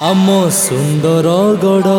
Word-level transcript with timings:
ଆମ 0.00 0.26
ସୁନ୍ଦରଗଡ଼ 0.58 1.90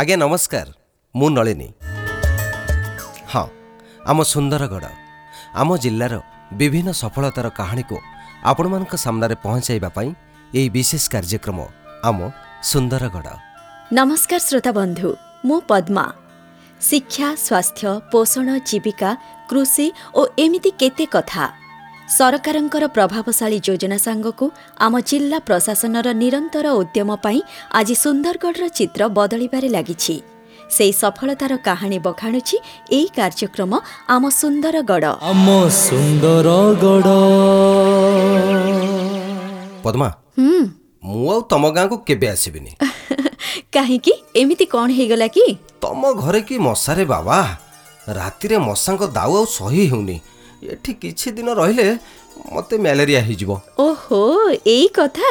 ଆଜ୍ଞା 0.00 0.16
ନମସ୍କାର। 0.22 0.68
ମୁଁ 1.14 1.28
ନଳିନୀ। 1.36 1.68
ହଁ 3.32 3.46
ଆମ 4.10 4.18
ସୁନ୍ଦରଗଡ଼ 4.32 4.86
ଆମ 5.60 5.68
ଜିଲ୍ଲାର 5.84 6.14
ବିଭିନ୍ନ 6.60 6.90
ସଫଳତାର 7.02 7.46
କାହାଣୀକୁ 7.58 7.96
ଆପଣମାନଙ୍କ 8.50 8.94
ସାମ୍ନାରେ 9.04 9.36
ପହଞ୍ଚାଇବା 9.46 9.88
ପାଇଁ 9.96 10.10
ଏହି 10.58 10.68
ବିଶେଷ 10.76 11.04
କାର୍ଯ୍ୟକ୍ରମ 11.14 11.58
ଆମ 12.08 12.18
ସୁନ୍ଦରଗଡ଼ 12.70 13.28
ନମସ୍କାର 13.98 14.40
ଶ୍ରୋତା 14.48 14.70
ବନ୍ଧୁ 14.78 15.08
ମୁଁ 15.48 15.58
ପଦ୍ମା। 15.70 16.06
ଶିକ୍ଷା 16.88 17.28
ସ୍ୱାସ୍ଥ୍ୟ 17.46 17.90
ପୋଷଣ 18.12 18.48
ଜୀବିକା 18.68 19.10
କୃଷି 19.50 19.86
ଓ 20.18 20.20
ଏମିତି 20.44 20.70
କେତେ 20.80 21.06
କଥା। 21.16 21.44
ସରକାରଙ୍କର 22.08 22.84
ପ୍ରଭାବଶାଳୀ 22.86 23.58
ଯୋଜନା 23.66 23.98
ସାଙ୍ଗକୁ 23.98 24.46
ଆମ 24.78 24.94
ଜିଲ୍ଲା 25.00 25.38
ପ୍ରଶାସନର 25.38 26.06
ନିରନ୍ତର 26.12 26.66
ଉଦ୍ୟମ 26.80 27.10
ପାଇଁ 27.16 27.40
ଆଜି 27.70 27.94
ସୁନ୍ଦରଗଡ଼ର 28.04 28.64
ଚିତ୍ର 28.68 29.02
ବଦଳିବାରେ 29.08 29.68
ଲାଗିଛି। 29.68 30.16
ସେହି 30.70 30.92
ସଫଳତାର 30.92 31.52
କାହାଣୀ 31.58 31.98
ବଖାଣୁଛି 31.98 32.56
ଏହି 32.90 33.08
କାର୍ଯ୍ୟକ୍ରମ 33.18 33.72
ଆମ 34.08 34.22
ସୁନ୍ଦରଗଡ଼। 34.40 35.12
ଆମ 35.30 35.46
ସୁନ୍ଦରଗଡ଼। 35.84 37.08
ପଦ୍ମା 39.82 40.08
ହୁଁ। 40.38 40.62
ମୁଁ 41.02 41.26
ଆଉ 41.32 41.40
ତମ 41.50 41.64
ଗାଁକୁ 41.70 41.96
କେବେ 42.06 42.26
ଆସିବିନି? 42.28 42.72
କାହିଁକି? 43.74 44.12
ଏମିତି 44.34 44.64
କ'ଣ 44.66 44.88
ହେଇଗଲା 44.90 45.26
କି? 45.26 45.46
ତମ 45.80 46.02
ଘରେ 46.22 46.40
କି 46.40 46.56
ମଶାରେ 46.58 47.04
ବାବା? 47.04 47.38
ରାତିରେ 48.08 48.56
ମଶାଙ୍କ 48.58 49.02
ଦାଉ 49.10 49.32
ଆଉ 49.36 49.44
ସହି 49.46 49.84
ହେଉନି। 49.90 50.16
ଏଠି 50.72 50.92
କିଛି 51.02 51.28
ଦିନ 51.36 51.48
ରହିଲେ 51.60 51.86
ମୋତେ 52.52 52.74
ମ୍ୟାଲେରିଆ 52.84 53.20
ହେଇଯିବ। 53.28 53.50
ଓହୋ 53.78 54.20
ଏଇ 54.74 54.86
କଥା। 54.98 55.30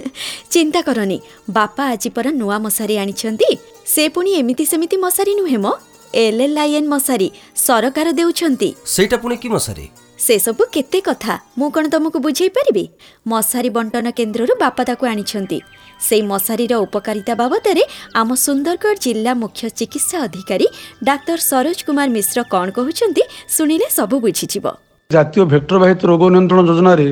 ଚିନ୍ତା 0.54 0.80
କରନି 0.82 1.18
ବାପା 1.50 1.82
ଆଜି 1.92 2.08
ପରା 2.16 2.30
ନୂଆ 2.40 2.56
ମଶାରୀ 2.64 2.94
ଆଣିଛନ୍ତି। 3.02 3.50
ସେ 3.94 4.04
ପୁଣି 4.14 4.30
ଏମିତି 4.40 4.64
ସେମିତି 4.72 4.96
ମଶାରୀ 5.04 5.32
ନୁହେଁ 5.40 5.58
ମ। 5.64 5.66
ଏଲ୍ 6.14 6.40
ଏଲ୍ 6.40 6.58
ଆଇ 6.58 6.72
ଏନ୍ 6.78 6.88
ମଶାରୀ 6.88 7.28
ସରକାର 7.66 8.06
ଦେଉଛନ୍ତି। 8.18 8.68
ସେଇଟା 8.94 9.16
ପୁଣି 9.22 9.36
କି 9.36 9.48
ମଶାରୀ? 9.48 9.86
ସେସବୁ 10.26 10.62
କେତେ 10.74 10.98
କଥା? 11.08 11.34
ମୁଁ 11.58 11.68
କ'ଣ 11.74 11.84
ତମକୁ 11.94 12.18
ବୁଝେଇ 12.26 12.50
ପାରିବି? 12.56 12.84
ମଶାରୀ 13.30 13.70
ବଣ୍ଟନ 13.76 14.06
କେନ୍ଦ୍ରରୁ 14.18 14.54
ବାପା 14.64 14.82
ତାକୁ 14.88 15.04
ଆଣିଛନ୍ତି। 15.12 15.58
ସେଇ 16.06 16.22
ମଶାରୀର 16.32 16.72
ଉପକାରିତା 16.86 17.34
ବାବଦରେ 17.42 17.82
ଆମ 18.20 18.28
ସୁନ୍ଦରଗଡ଼ 18.44 18.96
ଜିଲ୍ଲା 19.04 19.32
ମୁଖ୍ୟ 19.42 19.62
ଚିକିତ୍ସା 19.78 20.16
ଅଧିକାରୀ 20.26 20.66
ଡାକ୍ତର 21.08 21.38
ସରୋଜ 21.50 21.78
କୁମାର 21.86 22.08
ମିଶ୍ର 22.16 22.38
କ'ଣ 22.52 22.66
କହୁଛନ୍ତି 22.78 23.22
ଶୁଣିଲେ 23.54 23.86
ସବୁ 23.98 24.16
ବୁଝିଯିବ। 24.24 24.64
ଜାତୀୟ 25.10 25.42
ଭେକ୍ଟର 25.52 25.76
ବାହିତ 25.82 26.00
ରୋଗ 26.10 26.22
ନିୟନ୍ତ୍ରଣ 26.34 26.60
ଯୋଜନାରେ 26.70 27.08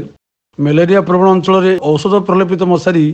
ମ୍ୟାଲେରିଆ 0.59 1.01
ପ୍ରବଣ 1.09 1.27
ଅଞ୍ଚଳରେ 1.35 1.73
ଔଷଧ 1.91 2.15
ପ୍ରଲେପିତ 2.27 2.63
ମଶାରୀ 2.73 3.07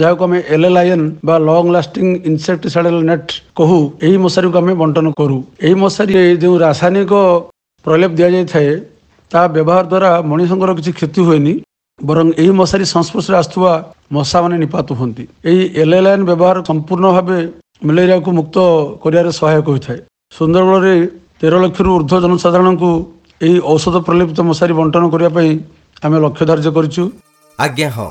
ଯାହାକୁ 0.00 0.22
ଆମେ 0.26 0.38
ଏଲ୍ଏଲ୍ଆଇଏନ୍ 0.54 1.06
ବା 1.26 1.34
ଲଙ୍ଗ 1.48 1.68
ଲାଷ୍ଟିଂ 1.76 2.08
ଇନସେକ୍ଟିସାଇଡାଲ 2.28 2.98
ନେଟ୍ 3.10 3.30
କହୁ 3.58 3.78
ଏହି 4.06 4.16
ମଶାରୀକୁ 4.24 4.56
ଆମେ 4.60 4.72
ବଣ୍ଟନ 4.82 5.06
କରୁ। 5.18 5.38
ଏହି 5.66 5.76
ମଶାରୀ 5.82 6.14
ଯେଉଁ 6.42 6.56
ରାସାୟନିକ 6.66 7.12
ପ୍ରଲେପ 7.84 8.10
ଦିଆଯାଇଥାଏ 8.18 8.70
ତାହା 9.30 9.46
ବ୍ୟବହାର 9.54 9.84
ଦ୍ୱାରା 9.92 10.10
ମଣିଷଙ୍କର 10.30 10.70
କିଛି 10.78 10.92
କ୍ଷତି 10.98 11.20
ହୁଏନି 11.28 11.54
ବରଂ 11.98 12.26
ଏହି 12.40 12.52
ମଶାରୀ 12.60 12.84
ସଂସ୍ପର୍ଶରେ 12.94 13.36
ଆସୁଥିବା 13.42 13.72
ମଶାମାନେ 14.16 14.56
ନିପାତ 14.62 14.88
ହୁଅନ୍ତି। 14.98 15.24
ଏହି 15.50 15.62
ଏଲ୍ଏଲ୍ଆଇଏନ୍ 15.82 16.24
ବ୍ୟବହାର 16.30 16.56
ସମ୍ପୂର୍ଣ୍ଣ 16.68 17.06
ଭାବେ 17.16 17.38
ମ୍ୟାଲେରିଆକୁ 17.86 18.30
ମୁକ୍ତ 18.38 18.56
କରିବାରେ 19.02 19.30
ସହାୟକ 19.40 19.66
ହୋଇଥାଏ। 19.74 19.98
ସୁନ୍ଦରଗଡ଼ରେ 20.36 20.94
ତେର 21.40 21.54
ଲକ୍ଷରୁ 21.64 21.88
ଉର୍ଦ୍ଧ୍ୱ 21.96 22.22
ଜନସାଧାରଣଙ୍କୁ 22.24 22.90
ଏହି 23.46 23.58
ଔଷଧ 23.72 23.96
ପ୍ରଲେପିତ 24.06 24.38
ମଶାରୀ 24.50 24.72
ବଣ୍ଟନ 24.78 25.04
କରିବା 25.12 25.30
ପାଇଁ 25.36 25.50
ଆମେ 26.04 26.16
ଲକ୍ଷ୍ୟ 26.24 26.44
ଧାର୍ଯ୍ୟ 26.50 26.70
କରିଛୁ। 26.76 27.02
ଆଜ୍ଞା 27.58 27.88
ହଁ। 27.96 28.10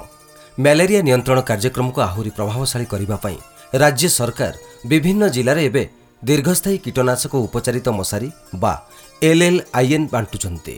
ମ୍ୟାଲେରିଆ 0.58 1.02
ନିୟନ୍ତ୍ରଣ 1.08 1.40
କାର୍ଯ୍ୟକ୍ରମକୁ 1.50 2.00
ଆହୁରି 2.08 2.30
ପ୍ରଭାବଶାଳୀ 2.38 2.86
କରିବା 2.94 3.18
ପାଇଁ 3.24 3.38
ରାଜ୍ୟ 3.74 4.08
ସରକାର 4.18 4.54
ବିଭିନ୍ନ 4.92 5.24
ଜିଲ୍ଲାରେ 5.36 5.62
ଏବେ 5.70 5.84
ଦୀର୍ଘସ୍ଥାୟୀ 6.22 6.78
କୀଟନାଶକ 6.86 7.34
ଉପଚାରିତ 7.48 7.88
ମଶାରୀ 8.00 8.30
ବା 8.62 8.74
ଏଲ୍ଏଲ୍ଆଇଏନ୍ 9.30 10.08
ବାଣ୍ଟୁଛନ୍ତି। 10.14 10.76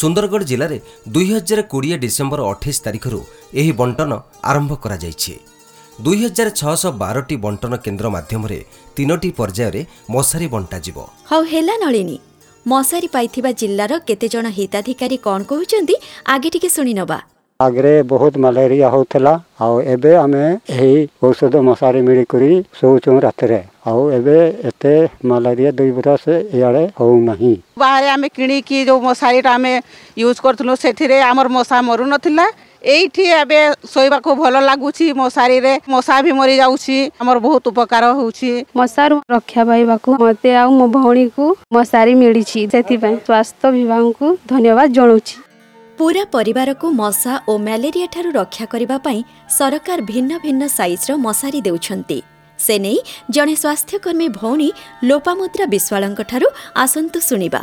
ସୁନ୍ଦରଗଡ଼ 0.00 0.44
ଜିଲ୍ଲାରେ 0.50 0.78
ଦୁଇ 1.14 1.26
ହଜାର 1.34 1.60
କୋଡ଼ିଏ 1.72 1.96
ଡିସେମ୍ବର 2.04 2.40
ଅଠେଇଶ 2.52 2.78
ତାରିଖରୁ 2.86 3.20
ଏହି 3.60 3.72
ବଣ୍ଟନ 3.80 4.12
ଆରମ୍ଭ 4.50 4.72
କରାଯାଇଛି। 4.84 5.34
ଦୁଇ 6.04 6.18
ହଜାର 6.24 6.48
ଛଅଶହ 6.60 6.90
ବାରଟି 7.02 7.36
ବଣ୍ଟନ 7.44 7.72
କେନ୍ଦ୍ର 7.84 8.06
ମାଧ୍ୟମରେ 8.16 8.58
ତିନୋଟି 8.96 9.30
ପର୍ଯ୍ୟାୟରେ 9.38 9.82
ମଶାରୀ 10.14 10.46
ବଣ୍ଟାଯିବ। 10.54 10.96
ହଉ 11.30 11.42
ହେଲା 11.52 11.74
ନଳିନୀ 11.82 12.16
ମଶାରୀ 12.66 13.08
ପାଇଥିବା 13.14 13.50
ଜିଲ୍ଲାର 13.60 13.92
କେତେଜଣ 14.08 14.44
ହିତାଧିକାରୀ 14.58 15.16
କ'ଣ 15.26 15.40
କହୁଛନ୍ତି 15.50 15.94
ଆଗେ 16.34 16.48
ଟିକେ 16.54 16.68
ଶୁଣିନବା। 16.76 17.18
ଆଗରେ 17.60 17.90
ବହୁତ 18.04 18.34
ମ୍ୟାଲେରିଆ 18.36 18.88
ହଉଥିଲା 18.92 19.32
ଆଉ 19.60 19.74
ଏବେ 19.86 20.12
ଆମେ 20.16 20.44
ଏହି 20.74 20.94
ଔଷଧ 21.22 21.54
ମଶାରୀ 21.62 22.00
ମିଳିକରି 22.06 22.50
ଶୋଉଛୁ 22.78 23.12
ରାତିରେ 23.24 23.60
ଆଉ 23.86 24.00
ଏବେ 24.16 24.38
ଏତେ 24.68 24.94
ମ୍ୟାଲେରିଆ 25.24 25.70
ଦୁଇ 25.78 25.92
ବରଷ 25.96 26.24
ଇଆଡ଼େ 26.52 26.84
ହଉନାହିଁ 26.98 27.54
ବାହାରେ 27.78 28.08
ଆମେ 28.14 28.28
କିଣିକି 28.36 28.78
ଯେଉଁ 28.88 29.00
ମଶାରୀଟା 29.04 29.50
ଆମେ 29.54 29.72
ୟୁଜ୍ 30.18 30.40
କରୁଥିଲୁ 30.44 30.74
ସେଥିରେ 30.82 31.18
ଆମର 31.22 31.46
ମଶା 31.56 31.78
ମରୁନଥିଲା 31.84 32.46
ଏଇଠି 32.86 33.24
ଏବେ 33.34 33.60
ଶୋଇବାକୁ 33.86 34.30
ଭଲ 34.36 34.54
ଲାଗୁଛି 34.62 35.06
ମଶାରୀରେ 35.14 35.72
ମଶା 35.88 36.16
ବି 36.24 36.32
ମରିଯାଉଛି 36.40 36.96
ଆମର 37.16 37.36
ବହୁତ 37.40 37.64
ଉପକାର 37.72 38.04
ହେଉଛି 38.18 38.50
ମଶାରୁ 38.76 39.16
ରକ୍ଷା 39.30 39.62
ପାଇବାକୁ 39.70 40.10
ମୋତେ 40.20 40.50
ଆଉ 40.60 40.68
ମୋ 40.78 40.86
ଭଉଣୀକୁ 40.96 41.44
ମଶାରୀ 41.74 42.12
ମିଳିଛି 42.20 42.60
ସେଥିପାଇଁ 42.68 43.16
ସ୍ୱାସ୍ଥ୍ୟ 43.20 43.66
ବିଭାଗକୁ 43.76 44.26
ଧନ୍ୟବାଦ 44.50 44.88
ଜଣାଉଛି 44.96 45.43
ପୁରା 45.98 46.22
ପରିବାରକୁ 46.34 46.86
ମଶା 47.00 47.32
ଓ 47.50 47.52
ମ୍ୟାଲେରିଆ 47.66 48.06
ଠାରୁ 48.14 48.30
ରକ୍ଷା 48.36 48.64
କରିବା 48.72 48.96
ପାଇଁ 49.04 49.20
ସରକାର 49.56 49.98
ଭିନ୍ନ 50.10 50.38
ଭିନ୍ନ 50.44 50.62
ସାଇଜ୍ର 50.76 51.10
ମଶାରୀ 51.26 51.60
ଦେଉଛନ୍ତି। 51.66 52.18
ସେ 52.58 52.74
ନେଇ 52.84 52.98
ଜଣେ 53.34 53.54
ସ୍ୱାସ୍ଥ୍ୟକର୍ମୀ 53.62 54.28
ଭଉଣୀ 54.38 54.68
ଲୋପାମୁଦ୍ରା 55.08 55.66
ବିଶ୍ୱାଳଙ୍କଠାରୁ 55.74 56.46
ଆସନ୍ତୁ 56.84 57.18
ଶୁଣିବା। 57.28 57.62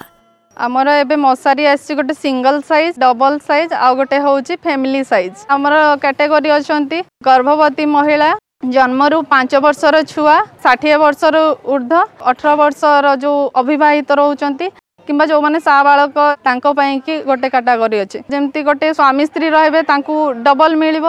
ଆମର 0.58 0.88
ଏବେ 1.02 1.16
ମଶାରୀ 1.26 1.64
ଆସିଛି 1.74 1.94
ଗୋଟେ 2.00 2.16
ସିଙ୍ଗଲ 2.24 2.56
ସାଇଜ୍ 2.70 2.94
ଡବଲ 3.04 3.34
ସାଇଜ୍ 3.48 3.74
ଆଉ 3.86 3.94
ଗୋଟେ 4.00 4.18
ହେଉଛି 4.26 4.54
ଫ୍ୟାମିଲି 4.64 5.02
ସାଇଜ୍। 5.12 5.36
ଆମର 5.56 5.74
କ୍ୟାଟେଗୋରୀ 6.04 6.50
ଅଛନ୍ତି 6.58 7.00
ଗର୍ଭବତୀ 7.28 7.86
ମହିଳା 7.96 8.30
ଜନ୍ମରୁ 8.76 9.18
ପାଞ୍ଚ 9.32 9.52
ବର୍ଷର 9.66 9.96
ଛୁଆ 10.12 10.36
ଷାଠିଏ 10.64 10.98
ବର୍ଷରୁ 11.04 11.44
ଉର୍ଦ୍ଧ୍ୱ 11.74 12.08
ଅଠର 12.32 12.50
ବର୍ଷର 12.62 13.06
ଯେଉଁ 13.24 13.40
ଅବିବାହିତ 13.62 14.10
ରହୁଛନ୍ତି। 14.22 14.68
କିମ୍ବା 15.12 15.26
ଯେଉଁମାନେ 15.30 15.60
ସାବାଳକ 15.68 16.18
ତାଙ୍କ 16.48 16.66
ପାଇଁକି 16.80 17.14
ଗୋଟେ 17.28 17.48
କାଟାଗୋରୀ 17.54 17.98
ଅଛି। 18.04 18.20
ଯେମିତି 18.32 18.60
ଗୋଟେ 18.68 18.88
ସ୍ୱାମୀ 19.00 19.24
ସ୍ତ୍ରୀ 19.30 19.48
ରହିବେ 19.56 19.80
ତାଙ୍କୁ 19.92 20.14
ଡବଲ 20.48 20.72
ମିଳିବ। 20.82 21.08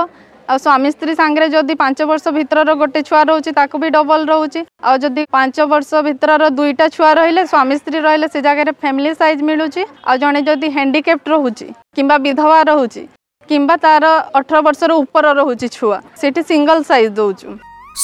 ଆଉ 0.51 0.59
ସ୍ୱାମୀ 0.65 0.89
ସ୍ତ୍ରୀ 0.95 1.13
ସାଙ୍ଗରେ 1.21 1.47
ଯଦି 1.55 1.75
ପାଞ୍ଚ 1.83 1.99
ବର୍ଷ 2.11 2.25
ଭିତରର 2.37 2.71
ଗୋଟେ 2.81 3.01
ଛୁଆ 3.09 3.21
ରହୁଛି 3.31 3.51
ତାକୁ 3.59 3.77
ବି 3.83 3.89
ଡବଲ 3.97 4.21
ରହୁଛି। 4.33 4.61
ଆଉ 4.89 4.97
ଯଦି 5.03 5.23
ପାଞ୍ଚ 5.37 5.57
ବର୍ଷ 5.73 5.91
ଭିତରର 6.07 6.43
ଦୁଇଟା 6.59 6.87
ଛୁଆ 6.97 7.11
ରହିଲେ 7.19 7.43
ସ୍ୱାମୀ 7.53 7.75
ସ୍ତ୍ରୀ 7.81 7.99
ରହିଲେ 8.07 8.27
ସେ 8.35 8.39
ଜାଗାରେ 8.47 8.73
ଫ୍ୟାମିଲି 8.83 9.13
ସାଇଜ୍ 9.21 9.43
ମିଳୁଛି। 9.49 9.83
ଆଉ 10.09 10.17
ଜଣେ 10.23 10.41
ଯଦି 10.49 10.69
ହ୍ୟାଣ୍ଡିକେପ୍ଟ 10.77 11.25
ରହୁଛି 11.35 11.67
କିମ୍ବା 11.97 12.17
ବିଧବା 12.27 12.59
ରହୁଛି 12.71 13.03
କିମ୍ବା 13.49 13.75
ତାର 13.85 14.05
ଅଠର 14.39 14.57
ବର୍ଷର 14.67 14.91
ଉପର 15.05 15.27
ରହୁଛି 15.41 15.67
ଛୁଆ 15.77 15.99
ସେଠି 16.21 16.41
ସିଙ୍ଗଲ 16.51 16.79
ସାଇଜ୍ 16.91 17.13
ଦେଉଛୁ। 17.19 17.49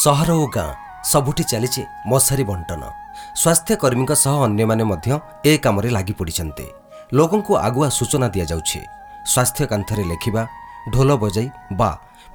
ସହର 0.05 0.31
ଓ 0.43 0.47
ଗାଁ 0.57 0.71
ସବୁଠି 1.13 1.43
ଚାଲିଛି 1.51 1.83
ମଶାରୀ 2.11 2.45
ବଣ୍ଟନ। 2.51 2.83
ସ୍ୱାସ୍ଥ୍ୟକର୍ମୀଙ୍କ 3.37 4.13
ସହ 4.25 4.35
ଅନ୍ୟମାନେ 4.47 4.85
ମଧ୍ୟ 4.91 5.09
ଏ 5.51 5.53
କାମରେ 5.65 5.89
ଲାଗି 5.97 6.15
ପଡ଼ିଛନ୍ତି। 6.19 6.67
ଲୋକଙ୍କୁ 7.19 7.53
ଆଗୁଆ 7.67 7.89
ସୂଚନା 7.99 8.29
ଦିଆଯାଉଛି। 8.35 8.81
ସ୍ୱାସ୍ଥ୍ୟ 9.33 9.65
କାନ୍ଥରେ 9.73 10.05
ଲେଖିବା 10.13 10.43
ଢୋଲ 10.93 11.11
ବଜାଇ 11.23 11.49
ବା 11.81 11.91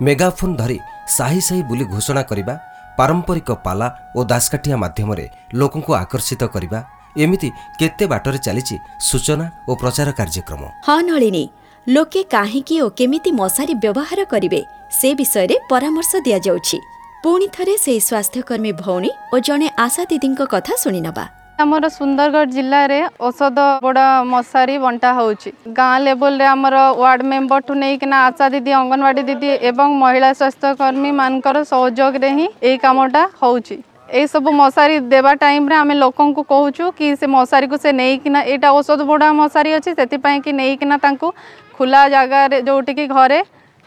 ମେଗାଫୋନ୍ 0.06 0.58
ଧରି 0.62 0.78
ସାହି 1.18 1.42
ସାହି 1.48 1.62
ବୁଲି 1.70 1.86
ଘୋଷଣା 1.94 2.24
କରିବା 2.30 2.54
ପାରମ୍ପରିକ 2.98 3.50
ପାଲା 3.66 3.88
ଓ 4.18 4.20
ଦାସକାଠିଆ 4.32 4.76
ମାଧ୍ୟମରେ 4.84 5.26
ଲୋକଙ୍କୁ 5.60 5.92
ଆକର୍ଷିତ 6.04 6.42
କରିବା 6.54 6.80
ଏମିତି 7.24 7.50
କେତେ 7.80 8.06
ବାଟରେ 8.14 8.40
ଚାଲିଛି 8.46 8.76
ସୂଚନା 9.10 9.46
ଓ 9.70 9.72
ପ୍ରଚାର 9.82 10.10
କାର୍ଯ୍ୟକ୍ରମ। 10.20 10.62
ହଁ 10.88 11.00
ନଳିନୀ 11.10 11.44
ଲୋକେ 11.88 12.22
କାହିଁକି 12.36 12.76
ଓ 12.84 12.88
କେମିତି 13.00 13.30
ମଶାରୀ 13.42 13.74
ବ୍ୟବହାର 13.84 14.20
କରିବେ 14.34 14.62
ସେ 15.00 15.10
ବିଷୟରେ 15.20 15.56
ପରାମର୍ଶ 15.72 16.12
ଦିଆଯାଉଛି। 16.26 16.78
ପୁଣି 17.24 17.46
ଥରେ 17.56 17.74
ସେହି 17.82 18.00
ସ୍ୱାସ୍ଥ୍ୟକର୍ମୀ 18.06 18.72
ଭଉଣୀ 18.80 19.10
ଓ 19.34 19.38
ଜଣେ 19.48 19.68
ଆଶା 19.84 20.04
ଦିଦିଙ୍କ 20.10 20.46
କଥା 20.54 20.74
ଶୁଣିନବା। 20.82 21.24
ଆମର 21.64 21.84
ସୁନ୍ଦରଗଡ଼ 21.98 22.50
ଜିଲ୍ଲାରେ 22.56 22.98
ଔଷଧ 23.28 23.60
ବଡ଼ 23.86 24.02
ମଶାରୀ 24.32 24.76
ବଣ୍ଟା 24.86 25.10
ହେଉଛି। 25.18 25.50
ଗାଁ 25.78 25.96
ଲେବୁଲରେ 26.06 26.46
ଆମର 26.56 26.76
ୱାର୍ଡ 27.02 27.22
ମେମ୍ବରଠୁ 27.32 27.72
ନେଇକିନା 27.84 28.18
ଆଶା 28.28 28.46
ଦିଦି 28.54 28.72
ଅଙ୍ଗନବାଡ଼ି 28.82 29.24
ଦିଦି 29.30 29.50
ଏବଂ 29.70 29.90
ମହିଳା 30.02 30.30
ସ୍ୱାସ୍ଥ୍ୟକର୍ମୀ 30.40 31.12
ମାନଙ୍କର 31.22 31.58
ସହଯୋଗରେ 31.72 32.30
ହିଁ 32.38 32.48
ଏଇ 32.68 32.78
କାମଟା 32.86 33.22
ହେଉଛି। 33.42 33.78
ଏଇସବୁ 34.20 34.50
ମଶାରୀ 34.62 34.96
ଦେବା 35.14 35.32
ଟାଇମ୍ରେ 35.44 35.76
ଆମେ 35.82 35.94
ଲୋକଙ୍କୁ 36.04 36.42
କହୁଛୁ 36.54 36.86
କି 36.98 37.08
ସେ 37.20 37.26
ମଶାରୀକୁ 37.36 37.76
ସେ 37.84 37.90
ନେଇକିନା 38.02 38.40
ଏଇଟା 38.52 38.70
ଔଷଧ 38.78 39.00
ବୋଡ଼ା 39.10 39.30
ମଶାରୀ 39.42 39.72
ଅଛି 39.78 39.92
ସେଥିପାଇଁ 40.00 40.40
କି 40.46 40.52
ନେଇକିନା 40.60 40.96
ତାଙ୍କୁ 41.06 41.28
ଖୋଲା 41.76 42.02
ଜାଗାରେ 42.16 42.58
ଯେଉଁଠିକି 42.68 43.06
ଘରେ 43.16 43.40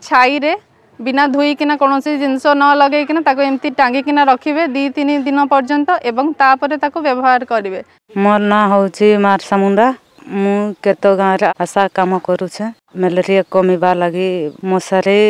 ଛାଇରେ 0.02 0.52
ବିନା 1.00 1.24
ଧୋଇକିନା 1.28 1.74
କୌଣସି 1.76 2.12
ଜିନିଷ 2.20 2.44
ନ 2.52 2.64
ଲଗେଇକିନା 2.76 3.20
ତାକୁ 3.24 3.40
ଏମିତି 3.42 3.68
ଟାଙ୍ଗିକିନା 3.78 4.22
ରଖିବେ 4.28 4.62
ଦୁଇ 4.74 4.88
ତିନି 4.96 5.14
ଦିନ 5.26 5.38
ପର୍ଯ୍ୟନ୍ତ 5.50 5.98
ଏବଂ 6.04 6.26
ତାପରେ 6.40 6.76
ତାକୁ 6.82 6.98
ବ୍ୟବହାର 7.06 7.48
କରିବେ 7.50 7.80
ମୋର 8.18 8.42
ନାଁ 8.46 8.64
ହେଉଛି 8.72 9.06
ମାର୍ସା 9.24 9.56
ମୁଣ୍ଡା 9.62 9.86
ମୁଁ 10.34 10.54
କେତେ 10.82 11.10
ଗାଁରେ 11.18 11.46
ଆଶା 11.56 11.82
କାମ 11.96 12.18
କରୁଛେ 12.20 12.64
ମ୍ୟାଲେରିଆ 12.96 13.42
କମିବା 13.52 13.90
ଲାଗି 13.94 14.28
ମଶାରୀ 14.66 15.20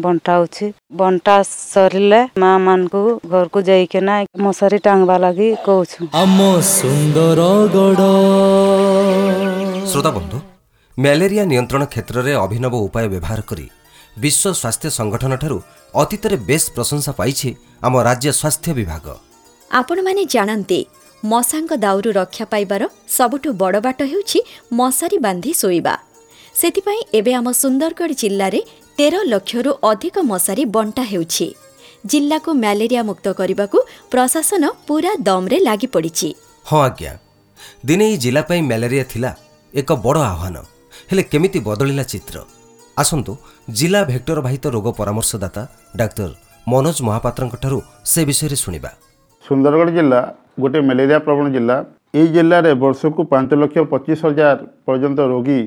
ବଣ୍ଟା 0.00 0.32
ହଉଛି 0.36 0.66
ବଣ୍ଟା 0.96 1.36
ସରିଲେ 1.46 2.20
ମା 2.40 2.50
ମାନଙ୍କୁ 2.66 3.02
ଘରକୁ 3.30 3.58
ଯାଇକିନା 3.68 4.14
ମଶାରୀ 4.40 4.78
ଟାଙ୍ଗବା 4.86 5.16
ଲାଗି 5.24 5.48
କହୁଛୁ 5.66 5.98
ଆମ 6.22 6.38
ସୁନ୍ଦର 6.70 7.40
ଗଡ଼ 7.74 8.08
ଶ୍ରୋତା 9.90 10.10
ବନ୍ଧୁ 10.16 10.38
ମ୍ୟାଲେରିଆ 10.98 11.44
ନିୟନ୍ତ୍ରଣ 11.50 11.82
କ୍ଷେତ୍ରରେ 11.92 12.32
ଅଭିନବ 12.40 12.74
ଉପାୟ 12.86 13.06
ବ୍ୟବହାର 13.08 13.40
କରି 13.50 13.66
ବିଶ୍ୱ 14.16 14.54
ସ୍ୱାସ୍ଥ୍ୟ 14.60 14.90
ସଂଗଠନଠାରୁ 14.90 15.58
ଅତୀତରେ 15.94 16.36
ବେଶ୍ 16.48 16.66
ପ୍ରଶଂସା 16.74 17.12
ପାଇଛି 17.20 17.50
ଆମ 17.82 17.94
ରାଜ୍ୟ 18.08 18.30
ସ୍ୱାସ୍ଥ୍ୟ 18.32 18.72
ବିଭାଗ। 18.74 19.06
ଆପଣମାନେ 19.70 20.22
ଜାଣନ୍ତି 20.34 20.80
ମଶାଙ୍କ 21.22 21.70
ଦାଉରୁ 21.84 22.10
ରକ୍ଷା 22.20 22.44
ପାଇବାର 22.52 22.82
ସବୁଠୁ 23.08 23.48
ବଡ଼ 23.62 23.78
ବାଟ 23.86 24.00
ହେଉଛି 24.12 24.38
ମଶାରୀ 24.72 25.18
ବାନ୍ଧି 25.26 25.52
ଶୋଇବା। 25.62 25.94
ସେଥିପାଇଁ 26.54 27.00
ଏବେ 27.18 27.32
ଆମ 27.34 27.48
ସୁନ୍ଦରଗଡ଼ 27.62 28.12
ଜିଲ୍ଲାରେ 28.22 28.60
ତେର 28.98 29.14
ଲକ୍ଷରୁ 29.32 29.70
ଅଧିକ 29.90 30.16
ମଶାରୀ 30.32 30.64
ବଣ୍ଟା 30.74 31.02
ହେଉଛି। 31.12 31.48
ଜିଲ୍ଲାକୁ 32.06 32.50
ମ୍ୟାଲେରିଆ 32.62 33.02
ମୁକ୍ତ 33.08 33.26
କରିବାକୁ 33.40 33.78
ପ୍ରଶାସନ 34.12 34.64
ପୁରା 34.88 35.12
ଦମ୍ରେ 35.28 35.58
ଲାଗିପଡ଼ିଛି 35.68 36.28
ହଁ 36.64 36.80
ଆଜ୍ଞା। 36.88 37.12
ଦିନେ 37.86 38.04
ଏହି 38.08 38.16
ଜିଲ୍ଲା 38.24 38.42
ପାଇଁ 38.48 38.60
ମ୍ୟାଲେରିଆ 38.70 39.04
ଥିଲା 39.12 39.30
ଏକ 39.74 39.88
ବଡ଼ 40.04 40.20
ଆହ୍ୱାନ। 40.32 40.56
ହେଲେ 41.10 41.22
କେମିତି 41.32 41.58
ବଦଳିଲା 41.68 42.04
ଚିତ୍ର? 42.12 42.36
ଆସନ୍ତୁ 43.02 43.32
ଜିଲ୍ଲା 43.78 44.00
ଭେକ୍ଟର 44.10 44.38
ବାହିତ 44.46 44.64
ରୋଗ 44.76 44.86
ପରାମର୍ଶଦାତା 45.00 45.62
ଡାକ୍ତର 46.00 46.30
ମନୋଜ 46.66 46.96
ମହାପାତ୍ରଙ୍କଠାରୁ 47.08 47.78
ସେ 48.12 48.20
ବିଷୟରେ 48.28 48.56
ଶୁଣିବା। 48.62 48.90
ସୁନ୍ଦରଗଡ଼ 49.44 49.90
ଜିଲ୍ଲା 49.98 50.20
ଗୋଟିଏ 50.62 50.82
ମ୍ୟାଲେରିଆ 50.88 51.18
ପ୍ରବଣ 51.26 51.46
ଜିଲ୍ଲା 51.56 51.76
ଏହି 52.18 52.28
ଜିଲ୍ଲାରେ 52.36 52.70
ବର୍ଷକୁ 52.84 53.20
ପାଞ୍ଚ 53.32 53.50
ଲକ୍ଷ 53.60 53.78
ପଚିଶ 53.92 54.20
ହଜାର 54.26 54.58
ପର୍ଯ୍ୟନ୍ତ 54.86 55.20
ରୋଗୀ 55.32 55.60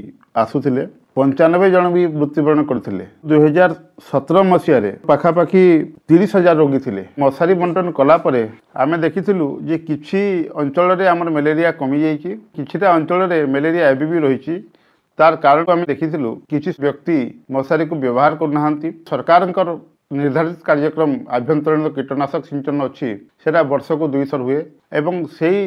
ଆସୁଥିଲେ। 0.44 0.84
ପଞ୍ଚାନବେ 1.18 1.68
ଜଣ 1.74 1.86
ବି 1.96 2.04
ମୃତ୍ୟୁବରଣ 2.20 2.60
କରିଥିଲେ। 2.70 3.06
ଦୁଇହଜାର 3.30 3.72
ସତର 4.10 4.38
ମସିହାରେ 4.52 4.92
ପାଖାପାଖି 5.10 5.64
ତିରିଶ 6.10 6.32
ହଜାର 6.38 6.56
ରୋଗୀ 6.62 6.80
ଥିଲେ। 6.86 7.04
ମଶାରୀ 7.22 7.54
ବଣ୍ଟନ 7.62 7.88
କଲା 8.00 8.16
ପରେ 8.26 8.42
ଆମେ 8.82 8.96
ଦେଖିଥିଲୁ 9.06 9.48
ଯେ 9.68 9.76
କିଛି 9.88 10.22
ଅଞ୍ଚଳରେ 10.62 11.06
ଆମର 11.14 11.28
ମ୍ୟାଲେରିଆ 11.36 11.72
କମିଯାଇଛି 11.82 12.32
କିଛିଟା 12.56 12.88
ଅଞ୍ଚଳରେ 12.98 13.38
ମ୍ୟାଲେରିଆ 13.54 13.86
ଏବେ 13.94 14.06
ବି 14.12 14.18
ରହିଛି। 14.26 14.56
ତାର 15.20 15.34
କାରଣ 15.46 15.66
ଆମେ 15.74 15.86
ଦେଖିଥିଲୁ 15.92 16.30
କିଛି 16.52 16.70
ବ୍ୟକ୍ତି 16.84 17.18
ମଶାରୀକୁ 17.56 17.94
ବ୍ୟବହାର 18.04 18.32
କରୁନାହାନ୍ତି। 18.42 18.90
ସରକାରଙ୍କର 19.10 19.70
ନିର୍ଦ୍ଧାରିତ 20.18 20.60
କାର୍ଯ୍ୟକ୍ରମ 20.70 21.12
ଆଭ୍ୟନ୍ତରୀଣ 21.38 21.86
କୀଟନାଶକ 21.96 22.42
ସିଞ୍ଚନ 22.50 22.78
ଅଛି 22.88 23.10
ସେଟା 23.42 23.62
ବର୍ଷକୁ 23.72 24.06
ଦୁଇଥର 24.14 24.42
ହୁଏ 24.48 24.60
ଏବଂ 25.00 25.16
ସେଇ 25.38 25.60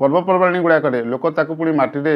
ପର୍ବପର୍ବାଣୀ 0.00 0.58
ଗୁଡ଼ାକରେ 0.64 0.98
ଲୋକ 1.12 1.24
ତାକୁ 1.36 1.52
ପୁଣି 1.58 1.72
ମାଟିରେ 1.80 2.14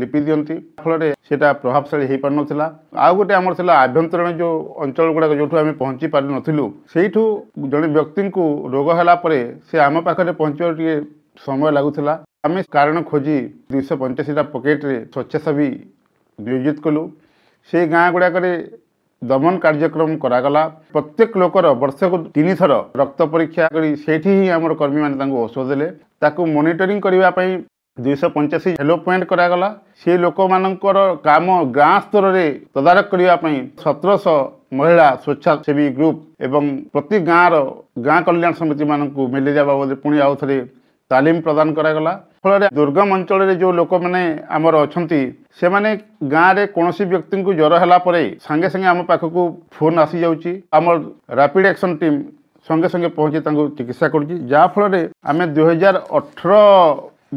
ଲିପି 0.00 0.18
ଦିଅନ୍ତି। 0.26 0.54
ଫଳରେ 0.80 1.08
ସେଇଟା 1.26 1.48
ପ୍ରଭାବଶାଳୀ 1.62 2.04
ହେଇପାରୁନଥିଲା। 2.10 2.66
ଆଉ 3.04 3.12
ଗୋଟେ 3.18 3.34
ଆମର 3.38 3.52
ଥିଲା 3.60 3.74
ଆଭ୍ୟନ୍ତରୀଣ 3.84 4.28
ଯେଉଁ 4.40 4.56
ଅଞ୍ଚଳ 4.84 5.06
ଗୁଡ଼ାକ 5.16 5.32
ଯେଉଁଠୁ 5.38 5.56
ଆମେ 5.62 5.72
ପହଞ୍ଚି 5.80 6.06
ପାରିନଥିଲୁ 6.14 6.64
ସେଇଠୁ 6.92 7.22
ଜଣେ 7.72 7.88
ବ୍ୟକ୍ତିଙ୍କୁ 7.96 8.44
ରୋଗ 8.74 8.88
ହେଲା 8.98 9.14
ପରେ 9.24 9.40
ସେ 9.68 9.76
ଆମ 9.86 9.96
ପାଖରେ 10.06 10.32
ପହଞ୍ଚିବାକୁ 10.40 10.74
ଟିକେ 10.78 10.94
ସମୟ 11.44 11.70
ଲାଗୁଥିଲା। 11.76 12.14
ଆମେ 12.46 12.60
କାରଣ 12.74 12.96
ଖୋଜି 13.10 13.36
ଦୁଇଶହ 13.72 13.94
ପଞ୍ଚାଅଶୀଟା 14.02 14.42
ପକେଟରେ 14.54 14.96
ସ୍ୱେଚ୍ଛାସେବୀ 15.12 15.68
ନିୟୋଜିତ 16.46 16.78
କଲୁ। 16.84 17.02
ସେଇ 17.68 17.84
ଗାଁ 17.94 18.06
ଗୁଡ଼ାକରେ 18.14 18.50
ଦମନ 19.22 19.54
କାର୍ଯ୍ୟକ୍ରମ 19.64 20.10
କରାଗଲା। 20.24 20.62
ପ୍ରତ୍ୟେକ 20.94 21.32
ଲୋକର 21.42 21.66
ବର୍ଷକୁ 21.82 22.16
ତିନିଥର 22.34 22.72
ରକ୍ତ 23.00 23.20
ପରୀକ୍ଷା 23.32 23.64
କରି 23.74 23.90
ସେଇଠି 24.04 24.30
ହିଁ 24.38 24.46
ଆମର 24.56 24.72
କର୍ମୀମାନେ 24.80 25.14
ତାଙ୍କୁ 25.20 25.36
ଔଷଧ 25.44 25.66
ଦେଲେ। 25.70 25.86
ତାକୁ 26.22 26.40
ମନିଟରିଂ 26.54 26.98
କରିବା 27.06 27.28
ପାଇଁ 27.38 27.50
ଦୁଇଶହ 27.98 28.28
ପଞ୍ଚାଅଶୀ 28.36 28.70
ହେଲୋ 28.80 28.96
ପଏଣ୍ଟ 29.04 29.24
କରାଗଲା। 29.32 29.68
ସେ 30.00 30.12
ଲୋକମାନଙ୍କର 30.22 30.98
କାମ 31.26 31.46
ଗାଁ 31.78 31.94
ସ୍ତରରେ 32.04 32.46
ତଦାରଖ 32.74 33.06
କରିବା 33.12 33.34
ପାଇଁ 33.42 33.56
ସତରଶହ 33.82 34.38
ମହିଳା 34.78 35.08
ସ୍ୱେଚ୍ଛାସେବୀ 35.24 35.86
ଗ୍ରୁପ 35.96 36.16
ଏବଂ 36.46 36.64
ପ୍ରତି 36.92 37.16
ଗାଁର 37.30 37.54
ଗାଁ 38.06 38.20
କଲ୍ୟାଣ 38.26 38.52
ସମିତିମାନଙ୍କୁ 38.60 39.22
ମ୍ୟାଲେରିଆ 39.32 39.64
ବାବଦରେ 39.70 39.96
ପୁଣି 40.02 40.16
ଆଉ 40.24 40.34
ଥରେ 40.40 40.56
ତାଲିମ 41.10 41.36
ପ୍ରଦାନ 41.46 41.68
କରାଗଲା। 41.78 42.12
ଫଳରେ 42.44 42.66
ଦୁର୍ଗମ 42.78 43.08
ଅଞ୍ଚଳରେ 43.16 43.54
ଯେଉଁ 43.60 43.72
ଲୋକମାନେ 43.80 44.22
ଆମର 44.56 44.74
ଅଛନ୍ତି 44.84 45.20
ସେମାନେ 45.60 45.90
ଗାଁରେ 46.34 46.64
କୌଣସି 46.76 47.04
ବ୍ୟକ୍ତିଙ୍କୁ 47.12 47.50
ଜ୍ୱର 47.58 47.74
ହେଲା 47.82 47.98
ପରେ 48.06 48.22
ସାଙ୍ଗେ 48.46 48.68
ସାଙ୍ଗେ 48.72 48.88
ଆମ 48.92 49.00
ପାଖକୁ 49.10 49.42
ଫୋନ୍ 49.74 49.98
ଆସିଯାଉଛି। 50.04 50.52
ଆମର 50.76 50.96
ରାପିଡ୍ 51.38 51.66
ଆକ୍ସନ୍ 51.72 51.94
ଟିମ୍ 52.00 52.18
ସଙ୍ଗେ 52.68 52.88
ସଙ୍ଗେ 52.92 53.10
ପହଞ୍ଚି 53.16 53.38
ତାଙ୍କୁ 53.46 53.64
ଚିକିତ୍ସା 53.76 54.06
କରୁଛି। 54.14 54.34
ଯାହାଫଳରେ 54.52 55.00
ଆମେ 55.30 55.44
ଦୁଇହଜାର 55.56 55.96
ଅଠର 56.18 56.52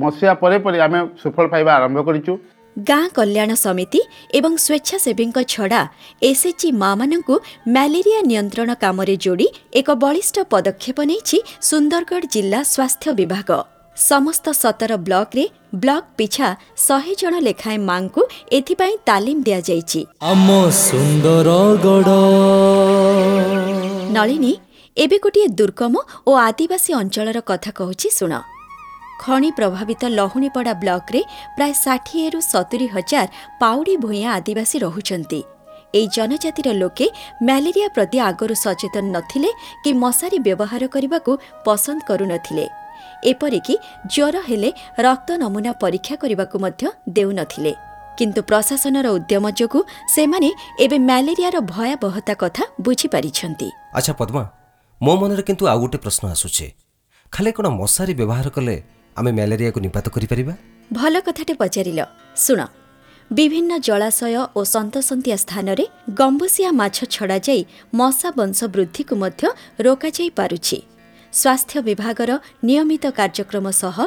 ମସିହା 0.02 0.34
ପରେ 0.42 0.58
ପରେ 0.66 0.78
ଆମେ 0.86 1.00
ସୁଫଳ 1.22 1.46
ପାଇବା 1.54 1.72
ଆରମ୍ଭ 1.78 2.00
କରିଛୁ। 2.08 2.34
ଗାଁ 2.78 3.10
କଲ୍ୟାଣ 3.16 3.52
ସମିତି 3.54 4.02
ଏବଂ 4.34 4.52
ସ୍ୱେଚ୍ଛାସେବୀଙ୍କ 4.58 5.38
ଛଡ଼ା 5.54 5.82
ଏସ୍ଏଚ୍ଜି 6.24 6.70
ମାମାନଙ୍କୁ 6.72 7.36
ମ୍ୟାଲେରିଆ 7.68 8.22
ନିୟନ୍ତ୍ରଣ 8.22 8.70
କାମରେ 8.74 9.16
ଯୋଡ଼ି 9.18 9.48
ଏକ 9.74 9.88
ବଳିଷ୍ଠ 10.04 10.36
ପଦକ୍ଷେପ 10.50 10.98
ନେଇଛି 11.12 11.38
ସୁନ୍ଦରଗଡ଼ 11.70 12.24
ଜିଲ୍ଲା 12.34 12.60
ସ୍ୱାସ୍ଥ୍ୟ 12.64 13.12
ବିଭାଗ। 13.20 13.50
ସମସ୍ତ 13.98 14.46
ସତର 14.52 14.92
ବ୍ଲକରେ 14.98 15.46
ବ୍ଲକ 15.76 16.04
ପିଛା 16.18 16.48
ଶହେ 16.88 17.14
ଜଣ 17.22 17.34
ଲେଖାଏଁ 17.48 17.80
ମାଙ୍କୁ 17.90 18.22
ଏଥିପାଇଁ 18.52 18.96
ତାଲିମ 19.06 19.38
ଦିଆଯାଇଛି। 19.48 20.02
ଆମ 20.22 20.50
ନଳିନୀ 24.16 24.54
ଏବେ 24.98 25.18
ଗୋଟିଏ 25.18 25.48
ଦୁର୍ଗମ 25.60 25.96
ଓ 26.28 26.32
ଆଦିବାସୀ 26.48 26.92
ଅଞ୍ଚଳର 26.94 27.40
କଥା 27.50 27.72
କହୁଛି 27.72 28.08
ଶୁଣ। 28.20 28.34
ଖଣି 29.24 29.50
ପ୍ରଭାବିତ 29.58 30.02
ଲହୁଣୀପଡ଼ା 30.18 30.74
ବ୍ଲକରେ 30.82 31.22
ପ୍ରାୟ 31.58 31.74
ଷାଠିଏରୁ 31.84 32.40
ସତୁରି 32.52 32.88
ହଜାର 32.96 33.28
ପାଉଡ଼ି 33.62 33.96
ଭୂଇଁଆ 34.04 34.30
ଆଦିବାସୀ 34.38 34.78
ରହୁଛନ୍ତି। 34.86 35.42
ଏହି 35.98 36.08
ଜନଜାତିର 36.16 36.70
ଲୋକେ 36.82 37.06
ମ୍ୟାଲେରିଆ 37.48 37.88
ପ୍ରତି 37.96 38.18
ଆଗରୁ 38.30 38.56
ସଚେତନ 38.66 39.06
ନଥିଲେ 39.16 39.50
କି 39.84 39.90
ମଶାରୀ 40.04 40.38
ବ୍ୟବହାର 40.48 40.84
କରିବାକୁ 40.94 41.32
ପସନ୍ଦ 41.66 42.00
କରୁନଥିଲେ। 42.10 42.66
ଏପରିକି 43.32 43.76
ଜ୍ୱର 44.14 44.36
ହେଲେ 44.48 44.70
ରକ୍ତ 45.06 45.30
ନମୁନା 45.42 45.72
ପରୀକ୍ଷା 45.84 46.16
କରିବାକୁ 46.22 46.56
ମଧ୍ୟ 46.66 46.84
ଦେଉନଥିଲେ। 47.16 47.74
କିନ୍ତୁ 48.18 48.40
ପ୍ରଶାସନର 48.50 49.08
ଉଦ୍ୟମ 49.18 49.46
ଯୋଗୁଁ 49.60 49.82
ସେମାନେ 50.16 50.50
ଏବେ 50.84 50.98
ମ୍ୟାଲେରିଆର 51.10 51.58
ଭୟାବହତା 51.74 52.34
କଥା 52.44 52.64
ବୁଝିପାରିଛନ୍ତି। 52.86 53.68
ଆଚ୍ଛା 53.98 54.14
ପଦ୍ମା 54.20 54.44
ମୋ 55.02 55.14
ମନରେ 55.22 55.44
କିନ୍ତୁ 55.50 55.64
ଆଉ 55.72 55.78
ଗୋଟେ 55.84 55.98
ପ୍ରଶ୍ନ 56.04 56.24
ଆସୁଛି। 56.36 56.68
ଖାଲି 57.34 57.52
କ'ଣ 57.58 57.68
ମଶାରୀ 57.82 58.14
ବ୍ୟବହାର 58.20 58.48
କଲେ 58.56 58.76
ଆମେ 59.18 59.32
ମ୍ୟାଲେରିଆକୁ 59.32 59.80
ନିପାତ 59.86 60.06
କରିପାରିବା? 60.16 60.54
ଭଲ 60.92 61.16
କଥାଟେ 61.26 61.54
ପଚାରିଲ। 61.62 62.00
ଶୁଣ 62.36 62.60
ବିଭିନ୍ନ 63.32 63.72
ଜଳାଶୟ 63.88 64.36
ଓ 64.58 64.62
ସନ୍ତସନ୍ତିଆ 64.74 65.38
ସ୍ଥାନରେ 65.44 65.86
ଗମ୍ବୁସିଆ 66.20 66.70
ମାଛ 66.72 66.98
ଛଡ଼ାଯାଇ 67.16 67.62
ମଶା 67.96 68.30
ବଂଶ 68.40 68.60
ବୃଦ୍ଧିକୁ 68.74 69.14
ମଧ୍ୟ 69.24 69.44
ରୋକାଯାଇ 69.86 70.30
ପାରୁଛି। 70.40 70.78
ସ୍ୱାସ୍ଥ୍ୟ 71.34 71.80
ବିଭାଗର 71.88 72.32
ନିୟମିତ 72.68 73.06
କାର୍ଯ୍ୟକ୍ରମ 73.20 73.66
ସହ 73.82 73.98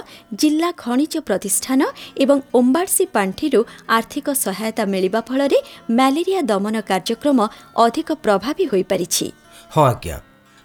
ଜିଲ୍ଲା 0.41 0.71
ଖଣିଜ 0.77 1.15
ପ୍ରତିଷ୍ଠାନ 1.29 1.81
ଏବଂ 2.23 2.39
ଓମ୍ବାଡ୍ସି 2.59 3.05
ପାଣ୍ଠିରୁ 3.15 3.61
ଆର୍ଥିକ 3.97 4.27
ସହାୟତା 4.45 4.85
ମିଳିବା 4.93 5.21
ଫଳରେ 5.29 5.59
ମ୍ୟାଲେରିଆ 5.91 6.41
ଦମନ 6.51 6.77
କାର୍ଯ୍ୟକ୍ରମ 6.91 7.39
ଅଧିକ 7.85 8.09
ପ୍ରଭାବୀ 8.25 8.65
ହୋଇପାରିଛି। 8.73 9.27
ହଁ 9.75 9.85
ଆଜ୍ଞା। 9.93 10.17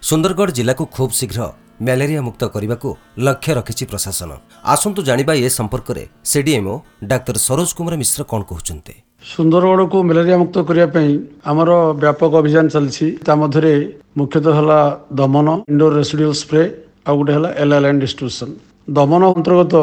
ସୁନ୍ଦରଗଡ଼ 0.02 0.50
ଜିଲ୍ଲାକୁ 0.58 0.84
ଖୁବ୍ 0.96 1.12
ଶୀଘ୍ର 1.12 1.40
ମ୍ୟାଲେରିଆ 1.84 2.20
ମୁକ୍ତ 2.28 2.42
କରିବାକୁ 2.54 2.88
ଲକ୍ଷ୍ୟ 3.26 3.52
ରଖିଛି 3.58 3.84
ପ୍ରଶାସନ। 3.90 4.30
ଆସନ୍ତୁ 4.74 5.00
ଜାଣିବା 5.08 5.32
ଏ 5.44 5.48
ସମ୍ପର୍କରେ 5.58 6.02
ସିଡିଏମ୍ଓ 6.30 6.74
ଡାକ୍ତର 7.10 7.36
ସରୋଜ 7.48 7.70
କୁମାର 7.78 7.94
ମିଶ୍ର 8.02 8.20
କ'ଣ 8.30 8.40
କହୁଛନ୍ତି। 8.50 8.94
ସୁନ୍ଦରଗଡ଼କୁ 9.32 9.96
ମ୍ୟାଲେରିଆ 10.08 10.36
ମୁକ୍ତ 10.42 10.56
କରିବା 10.68 10.88
ପାଇଁ 10.94 11.10
ଆମର 11.50 11.70
ବ୍ୟାପକ 12.02 12.32
ଅଭିଯାନ 12.42 12.64
ଚାଲିଛି। 12.74 13.06
ତା 13.26 13.32
ମଧ୍ୟରେ 13.40 13.72
ମୁଖ୍ୟତଃ 14.18 14.52
ହେଲା 14.58 14.80
ଦମନ 15.18 15.48
ଇଣ୍ଡୋର 15.70 15.92
ରେସିଡୁଆଲ 16.00 16.32
ସ୍ପ୍ରେ 16.42 16.62
ଆଉ 17.08 17.14
ଗୋଟେ 17.18 17.32
ହେଲା 17.36 17.50
ଏଲ୍ଏଲ୍ଏନ୍ 17.62 18.00
ଡିଷ୍ଟ୍ରିବ୍ୟୁସନ୍ 18.02 18.52
ଦମନ 18.96 19.22
ଅନ୍ତର୍ଗତ 19.36 19.74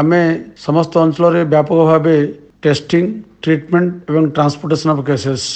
ଆମେ 0.00 0.22
ସମସ୍ତ 0.66 0.92
ଅଞ୍ଚଳରେ 1.04 1.40
ବ୍ୟାପକ 1.52 1.78
ଭାବେ 1.90 2.16
ଟେଷ୍ଟିଂ 2.64 3.04
ଟ୍ରିଟମେଣ୍ଟ 3.42 3.92
ଏବଂ 4.10 4.24
ଟ୍ରାନ୍ସପୋର୍ଟେସନ୍ 4.36 4.92
ଅଫ୍ 4.94 5.04
କେସେସ୍ 5.08 5.46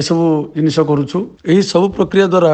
ଏସବୁ 0.00 0.24
ଜିନିଷ 0.56 0.76
କରୁଛୁ। 0.90 1.18
ଏହି 1.50 1.62
ସବୁ 1.72 1.86
ପ୍ରକ୍ରିୟା 1.96 2.26
ଦ୍ୱାରା 2.34 2.52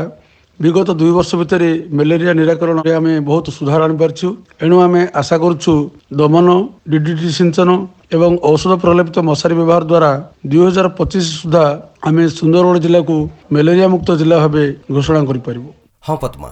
ବିଗତ 0.61 0.88
ଦୁଇ 1.00 1.12
ବର୍ଷ 1.17 1.31
ଭିତରେ 1.40 1.71
ମ୍ୟାଲେରିଆ 1.97 2.33
ନିରାକରଣରେ 2.38 2.93
ଆମେ 2.99 3.12
ବହୁତ 3.29 3.47
ସୁଧାର 3.57 3.81
ଆଣିପାରିଛୁ 3.87 4.29
ଏଣୁ 4.64 4.76
ଆମେ 4.87 5.02
ଆଶା 5.21 5.37
କରୁଛୁ 5.43 5.73
ଦମନ 6.21 6.49
ଡିଡିଟି 6.93 7.29
ସିଞ୍ଚନ 7.38 7.69
ଏବଂ 8.17 8.33
ଔଷଧ 8.50 8.73
ପ୍ରଲେପିତ 8.83 9.17
ମଶାରୀ 9.29 9.55
ବ୍ୟବହାର 9.61 9.83
ଦ୍ୱାରା 9.90 10.11
ଦୁଇ 10.50 10.62
ହଜାର 10.67 10.87
ପଚିଶ 10.99 11.26
ସୁଦ୍ଧା 11.40 11.64
ଆମେ 12.09 12.23
ସୁନ୍ଦରଗଡ଼ 12.38 12.79
ଜିଲ୍ଲାକୁ 12.85 13.17
ମ୍ୟାଲେରିଆ 13.55 13.87
ମୁକ୍ତ 13.95 14.09
ଜିଲ୍ଲା 14.21 14.37
ଭାବେ 14.43 14.64
ଘୋଷଣା 14.95 15.21
କରିପାରିବୁ। 15.29 15.69
ହଁ 16.07 16.17
ପଦ୍ମା 16.23 16.50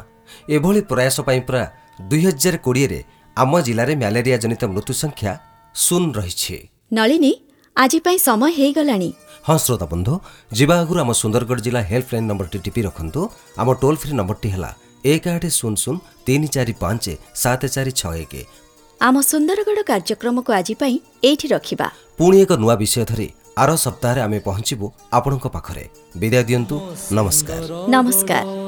ଏଭଳି 0.54 0.80
ପ୍ରୟାସ 0.90 1.16
ପାଇଁ 1.28 1.40
ପୁରା 1.46 1.62
ଦୁଇ 2.10 2.22
ହଜାର 2.28 2.54
କୋଡ଼ିଏରେ 2.64 3.00
ଆମ 3.36 3.52
ଜିଲ୍ଲାରେ 3.66 3.92
ମ୍ୟାଲେରିଆ 4.02 4.36
ଜନିତ 4.42 4.62
ମୃତ୍ୟୁ 4.74 4.92
ସଂଖ୍ୟା 5.02 5.32
ଶୂନ 5.74 6.04
ରହିଛି। 6.18 6.56
ନଳିନୀ 6.96 7.32
ଆଜି 7.76 7.98
ପାଇଁ 8.06 8.18
ସମୟ 8.28 8.50
ହେଇଗଲାଣି। 8.58 9.10
ହଁ 9.48 9.56
ଶ୍ରୋତା 9.64 9.86
ବନ୍ଧୁ 9.92 10.14
ଯିବା 10.58 10.74
ଆଗରୁ 10.82 10.98
ଆମ 11.04 11.10
ସୁନ୍ଦରଗଡ଼ 11.22 11.60
ଜିଲ୍ଲା 11.66 11.82
ହେଲ୍ପଲାଇନ୍ 11.90 12.28
ନମ୍ବରଟି 12.30 12.58
ଟିପି 12.64 12.80
ରଖନ୍ତୁ। 12.88 13.20
ଆମ 13.60 13.68
ଟୋଲ୍ 13.82 13.98
ଫ୍ରି 14.00 14.12
ନମ୍ବରଟି 14.20 14.48
ହେଲା 14.54 14.70
ଏକ 15.12 15.24
ଆଠ 15.36 15.44
ଶୂନ 15.58 15.74
ଶୂନ 15.82 15.96
ତିନି 16.26 16.48
ଚାରି 16.54 16.74
ପାଞ୍ଚ 16.82 17.04
ସାତ 17.42 17.62
ଚାରି 17.74 17.92
ଛଅ 18.00 18.12
ଏକ। 18.24 18.34
ଆମ 19.00 19.16
ସୁନ୍ଦରଗଡ଼ 19.30 19.80
କାର୍ଯ୍ୟକ୍ରମକୁ 19.90 20.50
ଆଜି 20.58 20.74
ପାଇଁ 20.80 20.96
ଏଇଠି 21.28 21.46
ରଖିବା। 21.54 21.86
ପୁଣି 22.18 22.36
ଏକ 22.44 22.50
ନୂଆ 22.62 22.74
ବିଷୟ 22.82 23.04
ଧରି 23.10 23.28
ଆର 23.62 23.70
ସପ୍ତାହରେ 23.84 24.20
ଆମେ 24.26 24.38
ପହଞ୍ଚିବୁ 24.48 24.86
ଆପଣଙ୍କ 25.18 25.46
ପାଖରେ। 25.56 25.84
ବିଦାୟ 26.20 26.44
ଦିଅନ୍ତୁ। 26.48 26.76
ନମସ୍କାର। 27.16 27.62
ନମସ୍କାର। 27.94 28.67